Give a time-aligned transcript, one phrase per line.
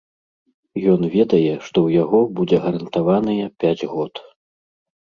[0.93, 4.13] Ён ведае, што ў яго будзе гарантаваныя пяць год.